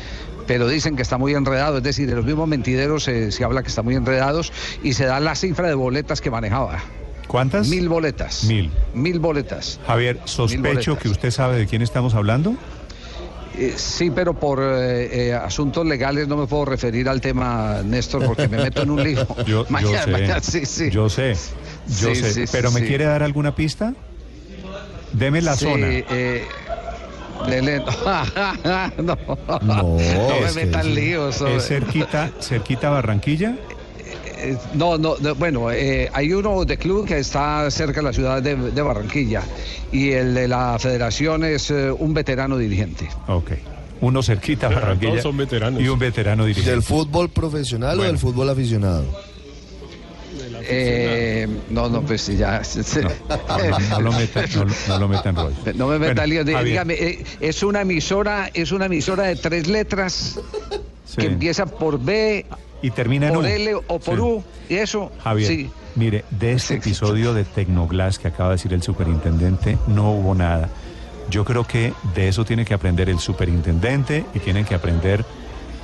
Pero 0.47 0.67
dicen 0.67 0.97
que 0.97 1.03
está 1.03 1.17
muy 1.17 1.35
enredado, 1.35 1.79
es 1.79 1.83
decir, 1.83 2.09
de 2.09 2.17
los 2.17 2.25
mismos 2.25 2.49
mentideros 2.49 3.07
eh, 3.09 3.31
se 3.31 3.45
habla 3.45 3.63
que 3.63 3.69
está 3.69 3.83
muy 3.83 3.95
enredados 3.95 4.53
y 4.83 4.95
se 4.95 5.05
da 5.05 5.21
la 5.21 5.35
cifra 5.37 5.69
de 5.69 5.75
boletas 5.75 6.21
que 6.21 6.31
manejaba. 6.31 6.81
¿Cuántas? 7.29 7.69
Mil 7.69 7.89
boletas. 7.89 8.45
Mil. 8.45 8.71
Mil 8.93 9.21
boletas. 9.21 9.79
Javier, 9.87 10.19
sospecho 10.25 10.93
boletas. 10.93 11.03
que 11.03 11.09
usted 11.09 11.31
sabe 11.31 11.59
de 11.59 11.67
quién 11.69 11.83
estamos 11.83 12.15
hablando. 12.15 12.57
Eh, 13.63 13.75
sí, 13.77 14.11
pero 14.11 14.33
por 14.33 14.59
eh, 14.63 15.29
eh, 15.29 15.35
asuntos 15.35 15.85
legales 15.85 16.27
no 16.27 16.39
me 16.39 16.47
puedo 16.47 16.65
referir 16.65 17.07
al 17.11 17.21
tema, 17.21 17.83
Néstor, 17.85 18.25
porque 18.25 18.49
me 18.49 18.57
meto 18.57 18.83
en 18.83 18.91
un 18.91 19.03
lío. 19.03 19.27
Yo, 19.47 19.67
sé. 19.67 20.11
mañana- 20.11 20.41
sí, 20.41 20.65
sí. 20.65 20.91
Yo 20.91 21.11
sé. 21.11 21.35
Yo 21.99 22.15
Sí, 22.15 22.23
sé. 22.23 22.47
Pero 22.51 22.71
¿me 22.71 22.83
quiere 22.87 23.05
dar 23.05 23.23
alguna 23.23 23.55
pista? 23.55 23.93
Deme 25.13 25.43
la 25.43 25.57
zona. 25.57 25.89
eh, 25.91 26.47
Lele- 27.47 27.83
no, 29.03 29.17
No, 29.63 29.99
me 30.41 30.53
metan 30.53 30.95
líos. 30.95 31.41
¿Es 31.43 31.67
cerquita, 31.69 32.31
cerquita 32.41 32.89
Barranquilla? 32.89 33.57
Eh, 34.43 34.57
No, 34.75 34.99
no, 34.99 35.17
no, 35.21 35.35
bueno, 35.35 35.71
eh, 35.71 36.09
hay 36.13 36.33
uno 36.33 36.65
de 36.65 36.77
club 36.77 37.07
que 37.07 37.19
está 37.19 37.71
cerca 37.71 38.01
de 38.01 38.07
la 38.07 38.13
ciudad 38.13 38.43
de, 38.43 38.57
de 38.57 38.83
Barranquilla 38.83 39.43
y 39.93 40.11
el 40.13 40.35
de 40.35 40.49
la 40.49 40.79
federación 40.79 41.45
es 41.45 41.71
eh, 41.71 41.91
un 41.91 42.15
veterano 42.15 42.57
dirigente. 42.57 43.09
Ok. 43.29 43.51
Uno 44.03 44.23
cerquita 44.23 44.67
a 44.69 44.71
Barranquilla. 44.71 45.11
todos 45.13 45.23
son 45.25 45.37
veteranos. 45.37 45.83
Y 45.83 45.89
un 45.89 45.99
veterano 45.99 46.45
dirigente. 46.47 46.71
¿Del 46.71 46.83
fútbol 46.83 47.29
profesional 47.31 48.01
o 48.01 48.03
del 48.03 48.19
fútbol 48.19 48.49
aficionado? 48.49 49.05
Eh, 50.63 51.49
no, 51.71 51.89
no, 51.89 52.03
pues 52.03 52.27
ya. 52.27 52.63
No, 53.49 53.59
no, 53.69 53.79
no 53.91 54.01
lo 54.01 54.13
metan, 54.13 54.47
no, 54.55 54.65
lo- 54.65 54.75
no 54.89 54.99
lo 54.99 55.09
metan 55.09 55.37
rollo. 55.37 55.57
No 55.75 55.87
me 55.89 55.99
meta 55.99 56.23
Bueno, 56.27 56.45
lío. 56.45 56.45
Dígame, 56.45 56.95
eh, 56.95 57.25
es 57.41 57.63
una 57.63 57.81
emisora, 57.83 58.51
es 58.53 58.71
una 58.73 58.87
emisora 58.87 59.25
de 59.25 59.37
tres 59.37 59.67
letras 59.69 60.39
sí. 61.07 61.17
que 61.17 61.27
empieza 61.27 61.67
por 61.67 61.99
B, 61.99 62.47
y 62.83 62.91
termina 62.91 63.29
en 63.29 63.35
por 63.35 63.45
U. 63.45 63.47
L 63.47 63.75
o 63.75 63.99
por 63.99 64.15
Sí. 64.17 64.21
U 64.21 64.45
y 64.69 64.75
eso. 64.75 65.11
Javier, 65.23 65.49
Sí. 65.49 65.71
mire, 65.97 66.25
de 66.31 66.53
este 66.53 66.75
episodio 66.75 67.35
de 67.35 67.45
Tecnoglass 67.45 68.19
que 68.19 68.29
acaba 68.29 68.51
de 68.51 68.55
decir 68.57 68.73
el 68.73 68.83
superintendente, 68.83 69.79
no 69.87 70.11
hubo 70.13 70.35
nada. 70.35 70.69
Yo 71.31 71.45
creo 71.45 71.65
que 71.65 71.93
de 72.15 72.29
eso 72.29 72.45
tiene 72.45 72.65
que 72.65 72.75
aprender 72.75 73.09
el 73.09 73.19
superintendente 73.21 74.25
y 74.35 74.39
tienen 74.41 74.65
que 74.65 74.75
aprender 74.75 75.25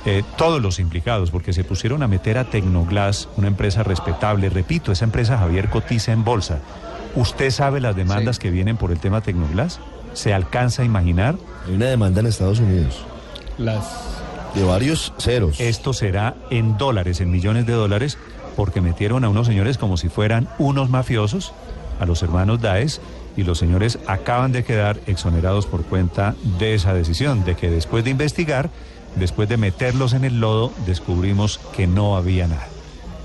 eh, 0.05 0.23
todos 0.37 0.61
los 0.61 0.79
implicados, 0.79 1.31
porque 1.31 1.51
se 1.51 1.65
pusieron 1.65 2.01
a 2.01 2.07
meter 2.07 2.37
a 2.37 2.45
Tecnoglass, 2.45 3.27
una 3.35 3.47
empresa 3.47 3.83
respetable. 3.83 4.49
Repito, 4.49 4.91
esa 4.93 5.03
empresa 5.03 5.37
Javier 5.37 5.69
cotiza 5.69 6.13
en 6.13 6.23
bolsa. 6.23 6.59
¿Usted 7.15 7.51
sabe 7.51 7.81
las 7.81 7.95
demandas 7.95 8.37
Sí. 8.37 8.43
que 8.43 8.51
vienen 8.51 8.77
por 8.77 8.91
el 8.91 8.99
tema 8.99 9.19
Tecnoglass? 9.21 9.79
¿Se 10.13 10.33
alcanza 10.33 10.83
a 10.83 10.85
imaginar? 10.85 11.35
Hay 11.67 11.73
una 11.75 11.87
demanda 11.87 12.21
en 12.21 12.27
Estados 12.27 12.59
Unidos 12.59 13.03
Las 13.57 13.83
de 14.55 14.63
varios 14.63 15.13
ceros. 15.19 15.59
Esto 15.59 15.93
será 15.93 16.35
en 16.49 16.77
dólares, 16.77 17.21
en 17.21 17.31
millones 17.31 17.65
de 17.65 17.73
dólares, 17.73 18.17
porque 18.55 18.81
metieron 18.81 19.23
a 19.23 19.29
unos 19.29 19.47
señores 19.47 19.77
como 19.77 19.97
si 19.97 20.09
fueran 20.09 20.47
unos 20.57 20.89
mafiosos, 20.89 21.53
a 21.99 22.05
los 22.05 22.21
hermanos 22.23 22.61
Daes, 22.61 23.01
y 23.35 23.43
los 23.43 23.59
señores 23.59 23.99
acaban 24.07 24.51
de 24.51 24.63
quedar 24.63 24.99
exonerados 25.05 25.67
por 25.67 25.83
cuenta 25.83 26.35
de 26.59 26.73
esa 26.73 26.93
decisión, 26.93 27.45
de 27.45 27.55
que 27.55 27.69
después 27.69 28.03
de 28.03 28.09
investigar, 28.11 28.69
después 29.15 29.47
de 29.49 29.57
meterlos 29.57 30.13
en 30.13 30.23
el 30.25 30.39
lodo, 30.39 30.71
descubrimos 30.87 31.59
que 31.75 31.85
no 31.85 32.17
había 32.17 32.47
nada. 32.47 32.67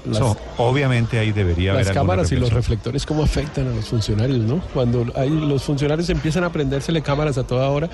Las- 0.04 0.18
So, 0.18 0.36
obviamente 0.58 1.18
ahí 1.20 1.30
debería 1.30 1.70
haber 1.72 1.86
Las 1.86 1.94
cámaras 1.94 2.32
y 2.32 2.36
los 2.36 2.52
reflectores 2.52 3.06
cómo 3.06 3.22
afectan 3.22 3.68
a 3.68 3.74
los 3.74 3.84
funcionarios, 3.86 4.40
¿no? 4.40 4.60
Cuando 4.74 5.06
hay, 5.14 5.30
los 5.30 5.62
funcionarios 5.62 6.10
empiezan 6.10 6.42
a 6.42 6.50
prendérsele 6.50 7.02
cámaras 7.02 7.38
a 7.38 7.44
toda 7.44 7.68
hora, 7.70 7.88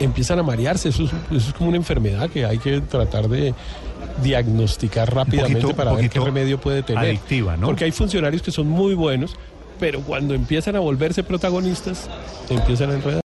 empiezan 0.00 0.38
a 0.38 0.42
marearse. 0.42 0.88
Eso 0.90 1.04
es, 1.04 1.10
eso 1.30 1.48
es 1.48 1.54
como 1.54 1.68
una 1.68 1.76
enfermedad 1.78 2.28
que 2.30 2.44
hay 2.44 2.58
que 2.58 2.80
tratar 2.80 3.28
de 3.28 3.54
diagnosticar 4.22 5.12
rápidamente 5.12 5.60
poquito- 5.60 5.76
para 5.76 5.92
ver 5.92 6.08
qué 6.08 6.20
remedio 6.20 6.60
puede 6.60 6.82
tener. 6.82 7.04
adictiva, 7.04 7.56
¿no? 7.56 7.66
Porque 7.66 7.84
hay 7.84 7.92
funcionarios 7.92 8.42
que 8.42 8.50
son 8.50 8.68
muy 8.68 8.94
buenos, 8.94 9.34
pero 9.80 10.00
cuando 10.00 10.34
empiezan 10.34 10.76
a 10.76 10.80
volverse 10.80 11.22
protagonistas, 11.24 12.08
empiezan 12.48 12.90
a 12.90 12.94
enredar. 12.94 13.20